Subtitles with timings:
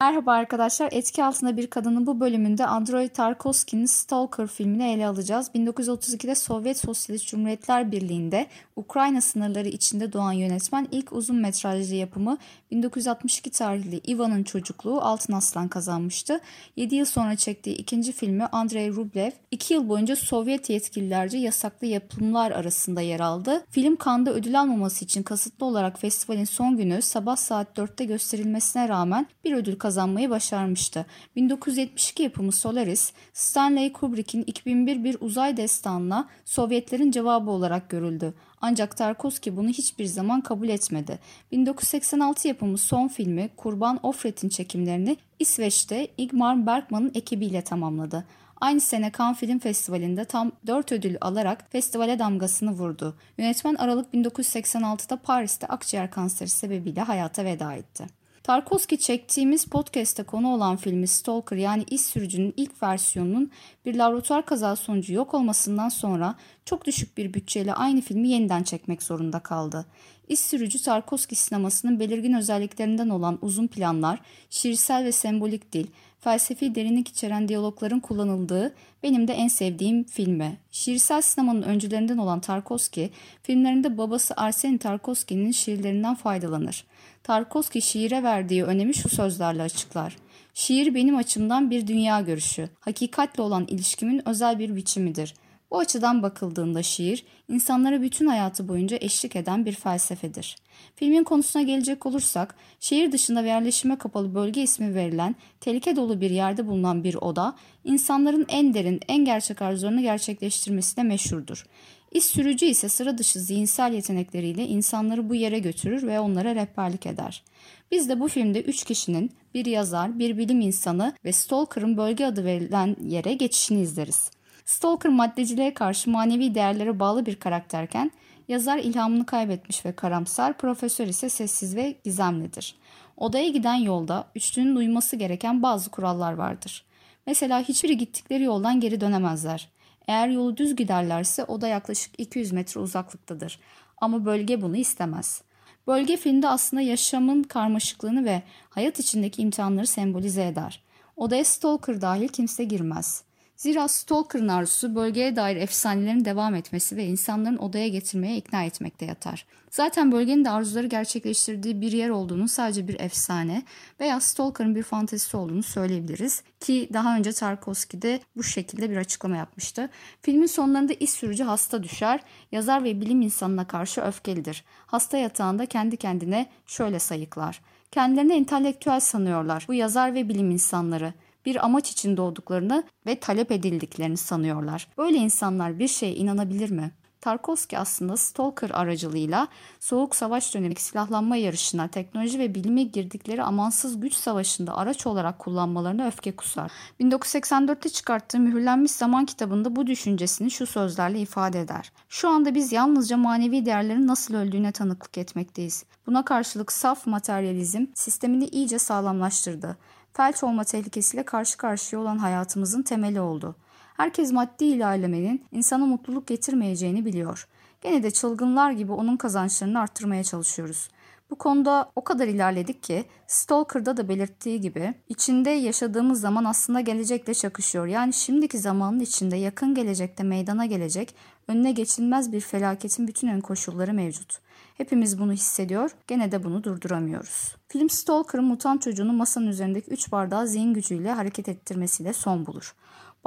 [0.00, 0.88] Merhaba arkadaşlar.
[0.92, 5.50] Etki altında bir kadının bu bölümünde Andrei Tarkovski'nin Stalker filmini ele alacağız.
[5.54, 8.46] 1932'de Sovyet Sosyalist Cumhuriyetler Birliği'nde
[8.78, 12.38] Ukrayna sınırları içinde doğan yönetmen ilk uzun metrajlı yapımı
[12.70, 16.40] 1962 tarihli Ivan'ın çocukluğu Altın Aslan kazanmıştı.
[16.76, 22.50] 7 yıl sonra çektiği ikinci filmi Andrei Rublev 2 yıl boyunca Sovyet yetkililerce yasaklı yapımlar
[22.50, 23.64] arasında yer aldı.
[23.70, 29.26] Film Cannes'da ödül almaması için kasıtlı olarak festivalin son günü sabah saat 4'te gösterilmesine rağmen
[29.44, 31.06] bir ödül kazanmayı başarmıştı.
[31.36, 38.34] 1972 yapımı Solaris, Stanley Kubrick'in 2001 bir uzay destanına Sovyetlerin cevabı olarak görüldü.
[38.68, 41.18] Ancak Tarkovski bunu hiçbir zaman kabul etmedi.
[41.52, 48.24] 1986 yapımı son filmi Kurban Ofret'in çekimlerini İsveç'te Igmar Bergman'ın ekibiyle tamamladı.
[48.60, 53.16] Aynı sene Cannes Film Festivali'nde tam 4 ödül alarak festivale damgasını vurdu.
[53.38, 58.06] Yönetmen Aralık 1986'da Paris'te akciğer kanseri sebebiyle hayata veda etti.
[58.48, 63.50] Tarkovski çektiğimiz podcast'te konu olan filmi Stalker yani İz Sürücü'nün ilk versiyonunun
[63.86, 69.02] bir laboratuvar kazası sonucu yok olmasından sonra çok düşük bir bütçeyle aynı filmi yeniden çekmek
[69.02, 69.86] zorunda kaldı.
[70.28, 75.86] İz Sürücü Tarkovski sinemasının belirgin özelliklerinden olan uzun planlar, şiirsel ve sembolik dil,
[76.20, 80.58] felsefi derinlik içeren diyalogların kullanıldığı benim de en sevdiğim filmi.
[80.70, 83.10] Şiirsel sinemanın öncülerinden olan Tarkovski,
[83.42, 86.84] filmlerinde babası Arseni Tarkovski'nin şiirlerinden faydalanır.
[87.22, 90.16] Tarkovski şiire verdiği önemi şu sözlerle açıklar.
[90.54, 95.34] Şiir benim açımdan bir dünya görüşü, hakikatle olan ilişkimin özel bir biçimidir.
[95.70, 100.56] Bu açıdan bakıldığında şiir, insanlara bütün hayatı boyunca eşlik eden bir felsefedir.
[100.96, 106.30] Filmin konusuna gelecek olursak, şehir dışında ve yerleşime kapalı bölge ismi verilen, tehlike dolu bir
[106.30, 111.66] yerde bulunan bir oda, insanların en derin, en gerçek arzularını gerçekleştirmesine meşhurdur.
[112.12, 117.42] İş sürücü ise sıra dışı zihinsel yetenekleriyle insanları bu yere götürür ve onlara rehberlik eder.
[117.90, 122.44] Biz de bu filmde üç kişinin bir yazar, bir bilim insanı ve Stalker'ın bölge adı
[122.44, 124.30] verilen yere geçişini izleriz.
[124.68, 128.10] Stalker maddeciliğe karşı manevi değerlere bağlı bir karakterken
[128.48, 132.74] yazar ilhamını kaybetmiş ve karamsar, profesör ise sessiz ve gizemlidir.
[133.16, 136.84] Odaya giden yolda üçlünün uyması gereken bazı kurallar vardır.
[137.26, 139.68] Mesela hiçbiri gittikleri yoldan geri dönemezler.
[140.08, 143.60] Eğer yolu düz giderlerse o da yaklaşık 200 metre uzaklıktadır.
[143.96, 145.42] Ama bölge bunu istemez.
[145.86, 150.82] Bölge filmde aslında yaşamın karmaşıklığını ve hayat içindeki imtihanları sembolize eder.
[151.16, 153.27] Odaya stalker dahil kimse girmez.
[153.58, 159.46] Zira Stalker'ın arzusu bölgeye dair efsanelerin devam etmesi ve insanların odaya getirmeye ikna etmekte yatar.
[159.70, 163.62] Zaten bölgenin de arzuları gerçekleştirdiği bir yer olduğunu sadece bir efsane
[164.00, 166.42] veya Stalker'ın bir fantezisi olduğunu söyleyebiliriz.
[166.60, 169.90] Ki daha önce Tarkovski de bu şekilde bir açıklama yapmıştı.
[170.22, 172.20] Filmin sonlarında iş sürücü hasta düşer,
[172.52, 174.64] yazar ve bilim insanına karşı öfkelidir.
[174.86, 177.60] Hasta yatağında kendi kendine şöyle sayıklar.
[177.92, 181.12] Kendilerini entelektüel sanıyorlar bu yazar ve bilim insanları
[181.48, 184.88] bir amaç için doğduklarını ve talep edildiklerini sanıyorlar.
[184.98, 186.90] Böyle insanlar bir şeye inanabilir mi?
[187.28, 189.48] Tarkovski aslında Stalker aracılığıyla
[189.80, 196.06] Soğuk Savaş dönemindeki silahlanma yarışına, teknoloji ve bilime girdikleri amansız güç savaşında araç olarak kullanmalarına
[196.06, 196.72] öfke kusar.
[197.00, 201.92] 1984'te çıkarttığı Mühürlenmiş Zaman kitabında bu düşüncesini şu sözlerle ifade eder.
[202.08, 205.84] Şu anda biz yalnızca manevi değerlerin nasıl öldüğüne tanıklık etmekteyiz.
[206.06, 209.76] Buna karşılık saf materyalizm sistemini iyice sağlamlaştırdı
[210.18, 213.56] felç olma tehlikesiyle karşı karşıya olan hayatımızın temeli oldu.
[213.98, 217.48] Herkes maddi ilerlemenin insana mutluluk getirmeyeceğini biliyor.
[217.80, 220.88] Gene de çılgınlar gibi onun kazançlarını arttırmaya çalışıyoruz.
[221.30, 227.34] Bu konuda o kadar ilerledik ki Stalker'da da belirttiği gibi içinde yaşadığımız zaman aslında gelecekle
[227.34, 227.86] çakışıyor.
[227.86, 231.14] Yani şimdiki zamanın içinde yakın gelecekte meydana gelecek
[231.48, 234.38] önüne geçilmez bir felaketin bütün ön koşulları mevcut.
[234.74, 237.56] Hepimiz bunu hissediyor, gene de bunu durduramıyoruz.
[237.68, 242.74] Film Stalker'ın mutant çocuğunu masanın üzerindeki 3 bardağı zihin gücüyle hareket ettirmesiyle son bulur.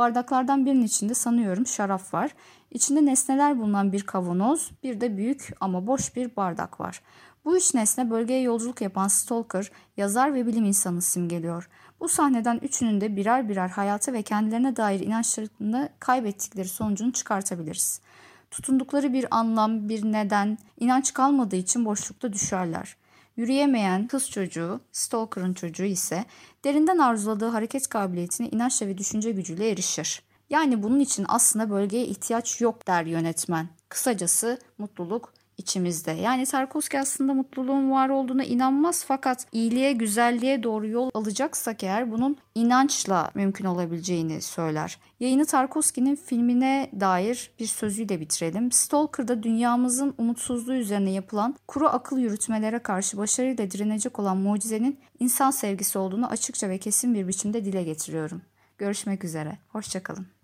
[0.02, 2.32] Bardaklardan birinin içinde sanıyorum şarap var.
[2.72, 7.02] İçinde nesneler bulunan bir kavanoz, bir de büyük ama boş bir bardak var.
[7.46, 11.70] Bu üç nesne bölgeye yolculuk yapan Stalker, yazar ve bilim insanı simgeliyor.
[12.00, 18.02] Bu sahneden üçünün de birer birer hayata ve kendilerine dair inançlarını kaybettikleri sonucunu çıkartabiliriz.
[18.52, 22.96] Tutundukları bir anlam, bir neden, inanç kalmadığı için boşlukta düşerler.
[23.36, 26.26] Yürüyemeyen kız çocuğu, Stalker'ın çocuğu ise
[26.64, 30.22] derinden arzuladığı hareket kabiliyetine inançla ve düşünce gücüyle erişir.
[30.50, 33.70] Yani bunun için aslında bölgeye ihtiyaç yok der yönetmen.
[33.90, 36.12] Kısacası mutluluk içimizde.
[36.12, 42.38] Yani Tarkovski aslında mutluluğun var olduğuna inanmaz fakat iyiliğe, güzelliğe doğru yol alacaksak eğer bunun
[42.56, 44.98] inançla mümkün olabileceğini söyler.
[45.20, 48.72] Yayını Tarkovski'nin filmine dair bir sözüyle bitirelim.
[48.72, 55.98] Stalker'da dünyamızın umutsuzluğu üzerine yapılan kuru akıl yürütmelere karşı başarıyla direnecek olan mucizenin insan sevgisi
[55.98, 58.42] olduğunu açıkça ve kesin bir biçimde dile getiriyorum.
[58.78, 59.58] Görüşmek üzere.
[59.68, 60.41] Hoşçakalın.